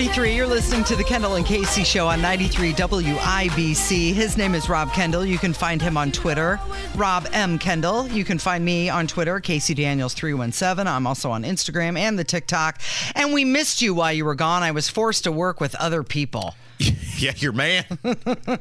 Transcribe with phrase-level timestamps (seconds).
[0.00, 0.34] 833.
[0.34, 4.14] You're listening to the Kendall and Casey show on 93 WIBC.
[4.14, 5.26] His name is Rob Kendall.
[5.26, 6.58] You can find him on Twitter,
[6.96, 7.58] Rob M.
[7.58, 8.08] Kendall.
[8.08, 10.86] You can find me on Twitter, Casey Daniels 317.
[10.86, 12.80] I'm also on Instagram and the TikTok.
[13.14, 14.62] And we missed you while you were gone.
[14.62, 16.54] I was forced to work with other people.
[17.20, 17.84] Yeah, your man.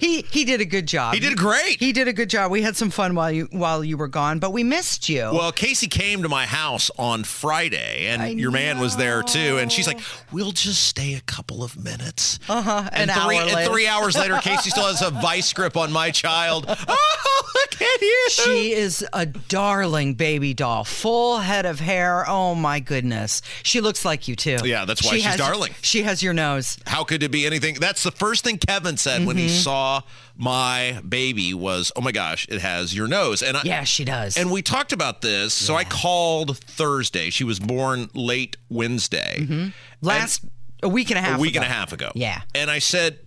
[0.00, 1.14] He he did a good job.
[1.14, 1.78] He did great.
[1.80, 2.50] He did a good job.
[2.50, 5.22] We had some fun while you while you were gone, but we missed you.
[5.32, 9.58] Well, Casey came to my house on Friday, and I your man was there too.
[9.58, 13.70] And she's like, "We'll just stay a couple of minutes." Uh-huh, And three, hour and
[13.70, 16.66] three hours later, Casey still has a vice grip on my child.
[16.68, 18.26] Oh, look at you!
[18.30, 22.24] She is a darling baby doll, full head of hair.
[22.28, 24.58] Oh my goodness, she looks like you too.
[24.64, 25.74] Yeah, that's why she's has, darling.
[25.82, 26.78] She has your nose.
[26.86, 27.74] How could it be anything?
[27.74, 29.56] That's the first thing Kevin said when he Mm-hmm.
[29.56, 30.02] saw
[30.36, 34.36] my baby was, "Oh my gosh, it has your nose." And I, Yeah, she does.
[34.36, 35.52] And we talked about this.
[35.54, 37.30] So I called Thursday.
[37.30, 39.72] She was born late Wednesday.
[40.00, 40.44] last
[40.82, 41.38] a week and a half.
[41.38, 41.74] a week and a ago.
[41.74, 42.12] half ago.
[42.14, 42.42] Yeah.
[42.54, 43.18] And I said,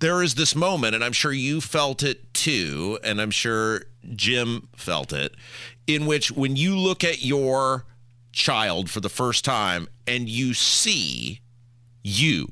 [0.00, 3.82] there is this moment, and I'm sure you felt it too, and I'm sure
[4.14, 5.34] Jim felt it,
[5.86, 7.84] in which when you look at your
[8.32, 11.40] child for the first time and you see
[12.04, 12.46] you.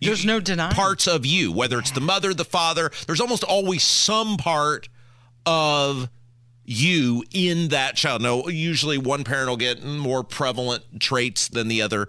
[0.00, 0.74] There's no denying.
[0.74, 4.88] Parts of you, whether it's the mother, the father, there's almost always some part
[5.44, 6.08] of
[6.64, 8.20] you in that child.
[8.22, 12.08] Now, usually one parent will get more prevalent traits than the other,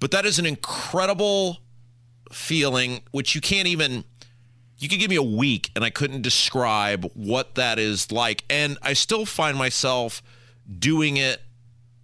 [0.00, 1.58] but that is an incredible
[2.32, 4.04] feeling, which you can't even.
[4.78, 8.44] You could give me a week and I couldn't describe what that is like.
[8.50, 10.22] And I still find myself
[10.78, 11.40] doing it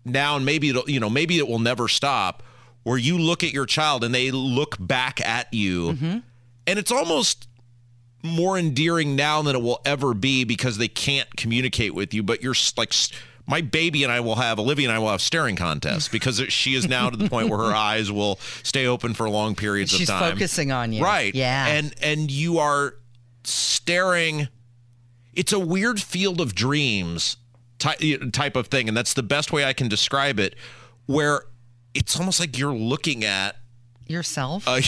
[0.06, 2.42] now and maybe it'll, you know, maybe it will never stop
[2.84, 5.92] where you look at your child and they look back at you.
[5.92, 6.18] Mm-hmm.
[6.66, 7.48] And it's almost
[8.22, 12.22] more endearing now than it will ever be because they can't communicate with you.
[12.22, 12.92] But you're like,
[13.46, 16.74] my baby and I will have, Olivia and I will have staring contests because she
[16.74, 20.08] is now to the point where her eyes will stay open for long periods She's
[20.08, 20.22] of time.
[20.22, 21.02] She's focusing on you.
[21.02, 21.34] Right.
[21.34, 21.66] Yeah.
[21.66, 22.94] And and you are
[23.44, 24.48] staring.
[25.34, 27.36] It's a weird field of dreams
[27.78, 28.00] type
[28.32, 30.54] type of thing, and that's the best way I can describe it.
[31.06, 31.42] Where
[31.94, 33.56] it's almost like you're looking at
[34.08, 34.66] yourself.
[34.66, 34.82] a,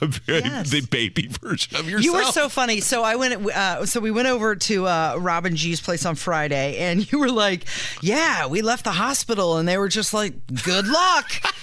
[0.28, 0.70] Yes.
[0.70, 2.04] the baby version of yourself.
[2.04, 2.80] You were so funny.
[2.80, 3.46] So I went.
[3.46, 7.30] Uh, so we went over to uh, Robin G's place on Friday, and you were
[7.30, 7.64] like,
[8.02, 10.34] "Yeah, we left the hospital," and they were just like,
[10.64, 11.30] "Good luck."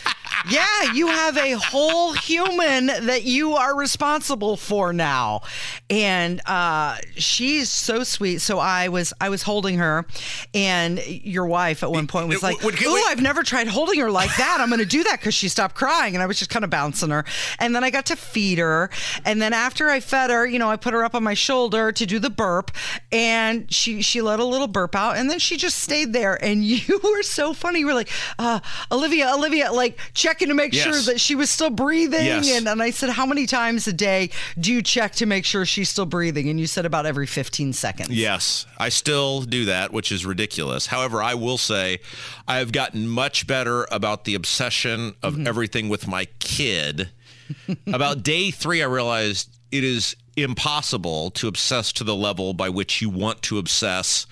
[0.50, 5.42] yeah, you have a whole human that you are responsible for now,
[5.90, 8.42] and uh, she's so sweet.
[8.42, 10.06] So I was I was holding her,
[10.54, 13.04] and your wife at one point was like, "Ooh.
[13.08, 14.58] I've never tried holding her like that.
[14.60, 16.70] I'm going to do that because she stopped crying, and I was just kind of
[16.70, 17.26] bouncing her.
[17.60, 18.90] And then I got to feed her,
[19.26, 21.92] and then after I fed her, you know, I put her up on my shoulder
[21.92, 22.72] to do the burp,
[23.12, 26.42] and she she let a little burp out, and then she just stayed there.
[26.44, 27.80] And you were so funny.
[27.80, 28.10] You were like,
[28.40, 28.60] uh,
[28.92, 30.84] Olivia, Olivia, like checking to make Yes.
[30.84, 32.26] sure that she was still breathing.
[32.26, 32.52] Yes.
[32.52, 34.30] And and I said, how many times a day
[34.60, 36.50] do you check to make sure she's still breathing?
[36.50, 38.10] And you said about every 15 seconds.
[38.10, 40.88] Yes, I still do that, which is ridiculous.
[40.88, 42.00] However, I will say
[42.48, 45.48] I have gotten much better about the obsession of Mm-hmm.
[45.48, 47.10] everything with my kid.
[47.88, 53.02] about day three, I realized it is impossible to obsess to the level by which
[53.02, 54.26] you want to obsess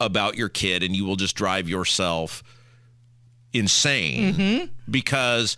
[0.00, 2.42] about your kid, and you will just drive yourself
[3.58, 4.64] insane Mm-hmm.
[4.90, 5.56] because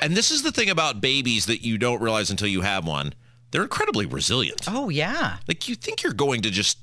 [0.00, 3.14] and this is the thing about babies that you don't realize until you have one
[3.50, 5.38] they're incredibly resilient Oh yeah.
[5.48, 6.78] like you think you're going to just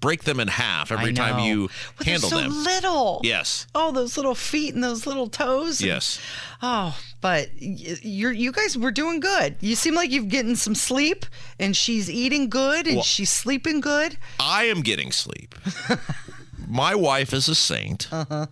[0.00, 2.52] break them in half every time you But handle so them.
[2.62, 3.22] little.
[3.24, 3.66] Yes.
[3.74, 5.80] Oh, those little feet and those little toes.
[5.80, 6.20] and- Yes.
[6.60, 9.56] Oh, but you're you guys were doing good.
[9.62, 11.24] You seem like you've getting some sleep,
[11.58, 14.18] and she's eating good, and Well- she's sleeping good.
[14.38, 15.54] I am getting sleep.
[16.68, 18.08] My wife is a saint.
[18.12, 18.46] Uh-huh.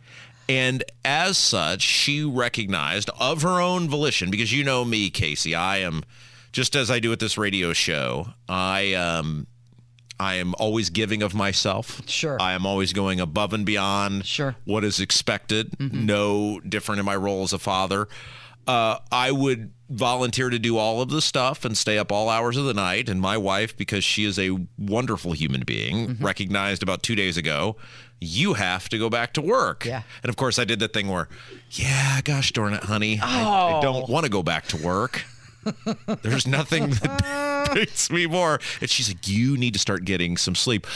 [0.48, 5.78] And as such, she recognized of her own volition, because you know me, Casey, I
[5.78, 6.02] am
[6.52, 9.46] just as I do at this radio show, I um
[10.18, 12.00] I am always giving of myself.
[12.08, 12.40] Sure.
[12.40, 14.52] I am always going above and beyond Sure.
[14.52, 14.70] Mm-hmm.
[14.72, 15.78] what is expected.
[15.78, 18.08] No different in my role as a father.
[18.66, 22.56] Uh, I would volunteer to do all of the stuff and stay up all hours
[22.56, 23.08] of the night.
[23.08, 26.24] And my wife, because she is a wonderful human being, Mm-hmm.
[26.24, 27.76] recognized about two days ago,
[28.20, 29.84] you have to go back to work.
[29.84, 30.02] Yeah.
[30.22, 31.28] And of course, I did that thing where,
[31.70, 33.82] yeah, gosh darn it, honey, I, I Oh.
[33.82, 35.24] don't want to go back to work.
[36.22, 38.60] There's nothing that beats me more.
[38.80, 40.86] And she's like, you need to start getting some sleep.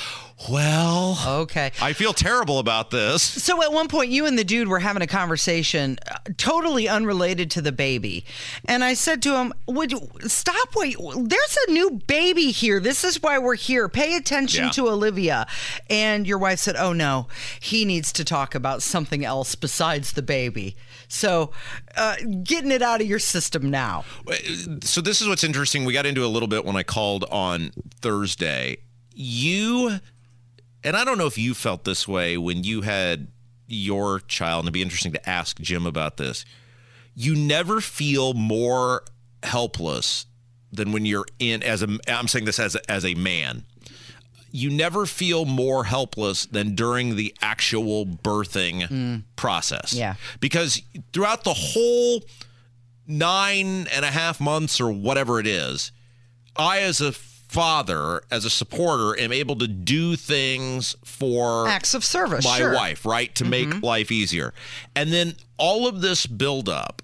[0.48, 1.70] Well, Okay.
[1.82, 3.22] I feel terrible about this.
[3.22, 7.50] So at one point, you and the dude were having a conversation, uh, totally unrelated
[7.52, 8.24] to the baby,
[8.64, 10.74] and I said to him, "Would you stop?
[10.74, 12.80] Wait, there's a new baby here.
[12.80, 13.86] This is why we're here.
[13.90, 14.70] Pay attention Yeah.
[14.70, 15.46] to Olivia."
[15.90, 17.28] And your wife said, "Oh no,
[17.60, 20.74] he needs to talk about something else besides the baby."
[21.12, 21.50] So,
[21.96, 22.14] uh,
[22.44, 24.04] getting it out of your system now.
[24.84, 25.84] So this is what's interesting.
[25.84, 28.78] We got into a little bit when I called on Thursday.
[29.12, 29.98] You
[30.84, 33.26] and I don't know if you felt this way when you had
[33.66, 36.44] your child, and it'd be interesting to ask Jim about this.
[37.16, 39.02] You never feel more
[39.42, 40.26] helpless
[40.72, 43.64] than when you're in as a I'm saying this as a, as a man.
[44.50, 49.22] You never feel more helpless than during the actual birthing mm.
[49.36, 49.92] process.
[49.92, 50.14] Yeah.
[50.40, 50.82] Because
[51.12, 52.22] throughout the whole
[53.06, 55.92] nine and a half months or whatever it is,
[56.56, 62.04] I, as a father, as a supporter, am able to do things for Acts of
[62.04, 62.44] service.
[62.44, 62.74] my sure.
[62.74, 63.34] wife, right?
[63.36, 63.84] To make mm-hmm.
[63.84, 64.54] life easier.
[64.94, 67.02] And then all of this build up,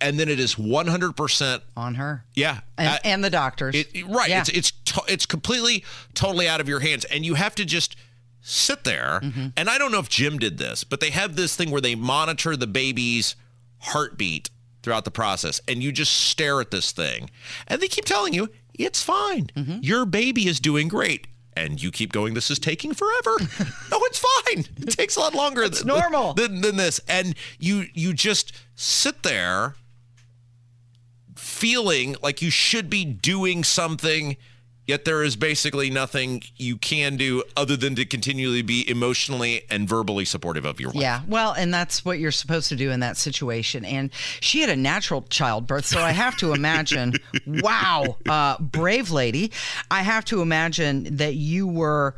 [0.00, 2.60] and then it is 100%, on her yeah.
[2.78, 3.74] and, uh, and the doctors.
[3.74, 4.28] it, it- right.
[4.28, 4.40] Yeah.
[4.40, 7.96] It's it's to, it's completely totally out of your hands, and you have to just
[8.40, 9.20] sit there.
[9.22, 9.48] Mm-hmm.
[9.56, 11.94] And I don't know if Jim did this, but they have this thing where they
[11.94, 13.36] monitor the baby's
[13.78, 14.50] heartbeat
[14.82, 17.30] throughout the process, and you just stare at this thing,
[17.66, 19.50] and they keep telling you it's fine.
[19.56, 19.78] Mm-hmm.
[19.82, 21.26] Your baby is doing great.
[21.56, 23.36] And you keep going, this is taking forever.
[23.90, 24.64] no, it's fine.
[24.76, 26.34] It takes a lot longer it's normal.
[26.34, 27.00] Than, than this.
[27.06, 29.76] And you you just sit there
[31.64, 34.36] feeling like you should be doing something,
[34.86, 39.88] yet there is basically nothing you can do other than to continually be emotionally and
[39.88, 41.00] verbally supportive of your wife.
[41.00, 43.82] Yeah, well, and that's what you're supposed to do in that situation.
[43.86, 47.14] And she had a natural childbirth, so I have to imagine,
[47.46, 49.50] wow, uh, brave lady.
[49.90, 52.14] I have to imagine that you were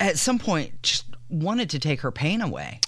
[0.00, 2.80] at some point just wanted to take her pain away.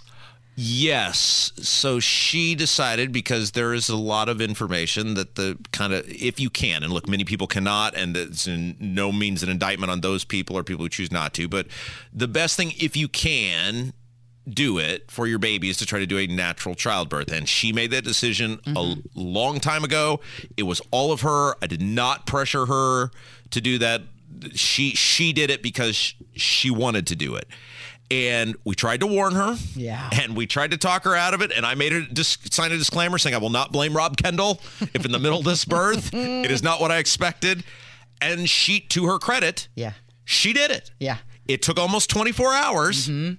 [0.63, 1.53] Yes.
[1.57, 6.39] So she decided because there is a lot of information that the kind of, if
[6.39, 10.03] you can, and look, many people cannot, and it's in no means an indictment on
[10.03, 11.67] those people or people who choose not to, but
[12.13, 13.95] the best thing, if you can,
[14.47, 17.33] do it for your baby is to try to do a natural childbirth.
[17.33, 19.01] And she made that decision a mm-hmm.
[19.15, 20.21] long time ago.
[20.59, 21.55] It was all of her.
[21.63, 23.11] I did not pressure her
[23.51, 24.03] to do that.
[24.53, 27.49] She she did it because she wanted to do it.
[28.11, 29.57] And we tried to warn her.
[29.77, 30.11] Yeah.
[30.13, 31.53] And we tried to talk her out of it.
[31.53, 34.61] And I made her dis- sign a disclaimer saying, I will not blame Rob Kendall
[34.95, 37.63] if in the middle of this birth, it is not what I expected.
[38.21, 39.93] And she, to her credit, Yeah.
[40.25, 40.91] she did it.
[40.99, 41.19] Yeah.
[41.47, 43.35] It took almost 24 hours, mm-hmm.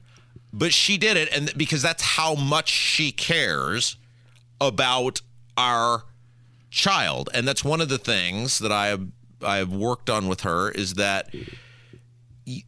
[0.54, 1.30] but she did it.
[1.36, 3.98] And because that's how much she cares
[4.62, 5.22] about
[5.58, 6.04] our
[6.70, 7.30] child.
[7.34, 9.06] And that's one of the things that I have,
[9.44, 11.34] I have worked on with her is that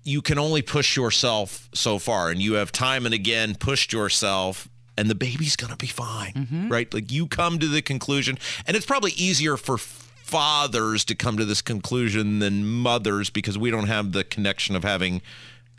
[0.03, 4.69] you can only push yourself so far and you have time and again pushed yourself
[4.97, 6.69] and the baby's going to be fine mm-hmm.
[6.69, 8.37] right like you come to the conclusion
[8.67, 13.69] and it's probably easier for fathers to come to this conclusion than mothers because we
[13.69, 15.21] don't have the connection of having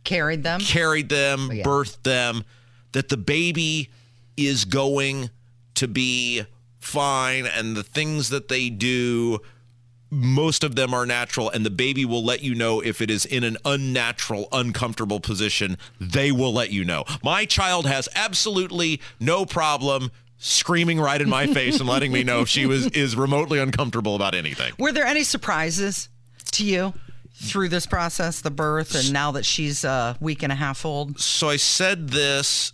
[0.04, 0.60] Carried them.
[0.60, 1.64] carried them, yeah.
[1.64, 2.44] birthed them,
[2.92, 3.90] that the baby
[4.36, 5.30] is going
[5.74, 6.44] to be
[6.78, 9.40] fine and the things that they do
[10.10, 13.24] most of them are natural and the baby will let you know if it is
[13.24, 15.76] in an unnatural uncomfortable position.
[16.00, 17.04] They will let you know.
[17.22, 22.40] My child has absolutely no problem screaming right in my face and letting me know
[22.40, 24.72] if she was is remotely uncomfortable about anything.
[24.78, 26.08] Were there any surprises
[26.52, 26.92] to you
[27.34, 31.18] through this process, the birth, and now that she's a week and a half old?
[31.18, 32.72] so I said this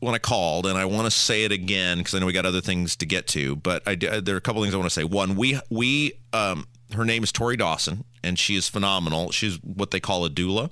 [0.00, 2.46] when I called, and I want to say it again because I know we got
[2.46, 3.56] other things to get to.
[3.56, 5.04] But I, there are a couple things I want to say.
[5.04, 9.30] One, we we um, her name is Tori Dawson, and she is phenomenal.
[9.30, 10.70] She's what they call a doula,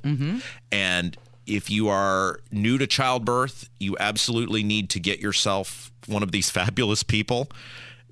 [0.73, 1.17] and
[1.47, 6.51] if you are new to childbirth, you absolutely need to get yourself one of these
[6.59, 7.49] fabulous people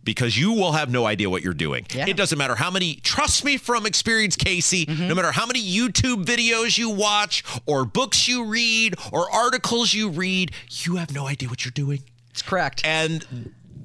[0.04, 1.86] because you will have no idea what you're doing.
[1.94, 2.06] Yeah.
[2.06, 5.08] It doesn't matter how many, trust me from experience, Casey, mm-hmm.
[5.08, 10.10] no matter how many YouTube videos you watch or books you read or articles you
[10.10, 12.02] read, you have no idea what you're doing.
[12.30, 12.82] It's correct.
[12.84, 13.22] And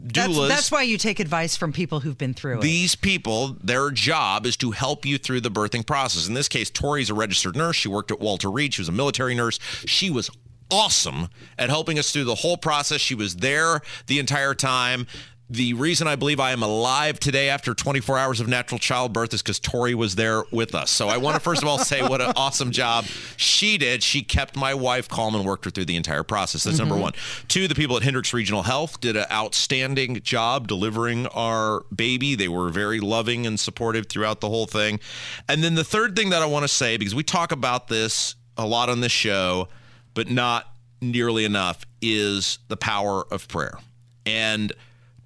[0.01, 2.61] That's, doulas, that's why you take advice from people who've been through it.
[2.61, 6.27] these people, their job is to help you through the birthing process.
[6.27, 7.75] In this case, Tori's a registered nurse.
[7.75, 8.73] She worked at Walter Reed.
[8.73, 9.59] She was a military nurse.
[9.85, 10.29] She was
[10.71, 13.01] awesome at helping us through the whole process.
[13.01, 15.07] She was there the entire time.
[15.49, 19.41] The reason I believe I am alive today after 24 hours of natural childbirth is
[19.41, 20.91] because Tori was there with us.
[20.91, 24.03] So I want to first of all say what an awesome job she did.
[24.03, 26.65] She kept my wife calm and worked her through the entire process.
[26.65, 27.01] That's number mm-hmm.
[27.01, 27.13] one.
[27.47, 32.35] Two, the people at Hendricks Regional Health did an outstanding job delivering our baby.
[32.35, 34.99] They were very loving and supportive throughout the whole thing.
[35.47, 38.35] And then the third thing that I want to say, because we talk about this
[38.55, 39.67] a lot on this show,
[40.13, 40.67] but not
[41.01, 43.79] nearly enough, is the power of prayer.
[44.27, 44.73] And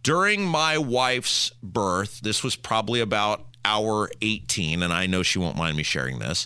[0.04, 5.58] during my wife's birth, this was probably about hour 18, and I know she won't
[5.58, 6.46] mind me sharing this.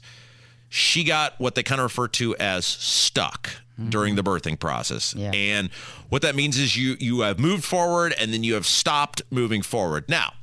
[0.69, 3.49] She got what they kind of refer to as stuck
[3.79, 3.89] mm-hmm.
[3.89, 5.15] during the birthing process.
[5.15, 5.31] Yeah.
[5.31, 5.69] And
[6.09, 9.61] what that means is you you have moved forward and then you have stopped moving
[9.61, 10.05] forward.
[10.07, 10.33] Now,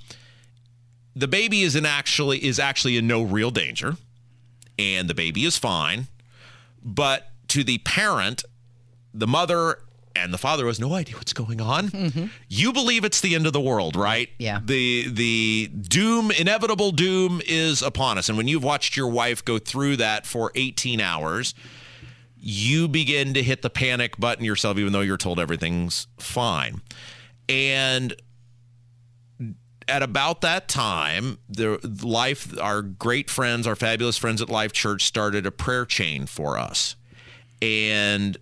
[1.15, 3.97] the baby is in actually is actually in no real danger
[4.79, 6.09] and the baby is fine,
[6.83, 8.45] but to the parent,
[9.13, 9.79] the mother
[10.17, 11.89] and the father has no idea what's going on.
[11.89, 12.27] Mm-hmm.
[12.49, 14.29] You believe it's the end of the world, right?
[14.39, 14.61] Yeah.
[14.65, 18.29] The the doom, inevitable doom is upon us.
[18.29, 21.55] And when you've watched your wife go through that for 18 hours,
[22.37, 26.81] you begin to hit the panic button yourself, even though you're told everything's fine.
[27.49, 28.15] And
[29.89, 35.05] at about that time, the life, our great friends, our fabulous friends at Life Church
[35.05, 36.97] started a prayer chain for us.
[37.61, 38.37] And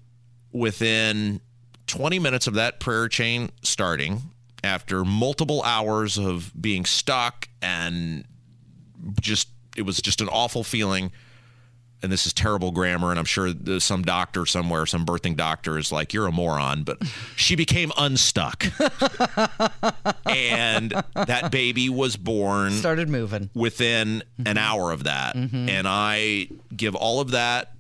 [0.53, 1.41] within
[1.87, 4.23] 20 minutes of that prayer chain starting,
[4.65, 8.25] after multiple hours of being stuck and
[9.21, 11.13] just, it was just an awful feeling.
[12.03, 15.93] And this is terrible grammar, and I'm sure some doctor somewhere, some birthing doctor is
[15.93, 17.01] like, "You're a moron." But
[17.37, 18.65] she became unstuck,
[20.27, 23.51] and that baby was born Started moving.
[23.55, 24.59] within an mm-hmm.
[24.59, 25.37] hour of that.
[25.37, 25.69] Mm-hmm.
[25.69, 27.73] And I give all of that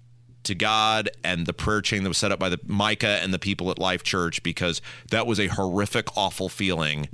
[0.44, 3.38] to God and the prayer chain that was set up by the Micah and the
[3.38, 4.80] people at Life Church because
[5.10, 7.08] that was a horrific, awful feeling.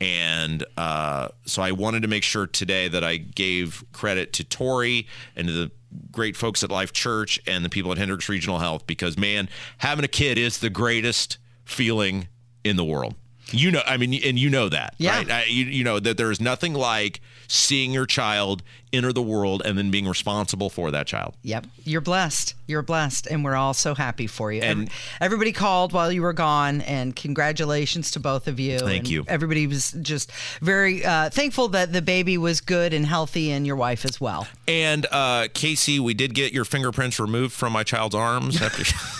[0.00, 5.06] And uh, so I wanted to make sure today that I gave credit to Tori
[5.36, 5.70] and to the
[6.10, 10.04] great folks at Life Church and the people at Hendricks Regional Health because, man, having
[10.04, 12.28] a kid is the greatest feeling
[12.64, 13.14] in the world.
[13.52, 15.16] You know, I mean, and you know that, Yeah.
[15.16, 15.30] right?
[15.30, 19.60] I, you, you know that there is nothing like seeing your child enter the world
[19.64, 21.34] and then being responsible for that child.
[21.42, 21.66] Yep.
[21.84, 22.54] You're blessed.
[22.68, 23.26] You're blessed.
[23.28, 24.62] And we're all so happy for you.
[24.62, 24.88] And-
[25.20, 28.78] everybody called while you were gone, and congratulations to both of you.
[28.78, 29.24] Thank And you.
[29.26, 30.30] Everybody was just
[30.60, 34.46] very uh, thankful that the baby was good and healthy, and your wife as well.
[34.68, 38.84] And uh, Casey, we did get your fingerprints removed from my child's arms after.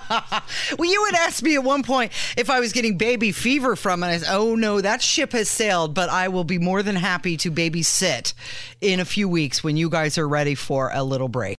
[0.78, 4.02] Well, you had asked me at one point if I was getting baby fever from
[4.02, 4.08] it.
[4.08, 7.36] I said, oh, no, that ship has sailed, but I will be more than happy
[7.38, 8.34] to babysit
[8.80, 11.56] in a few weeks when you guys are ready for a little break.